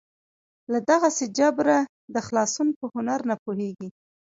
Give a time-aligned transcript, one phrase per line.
[0.71, 1.77] له دغسې جبره
[2.13, 3.89] د خلاصون په هنر نه پوهېږي.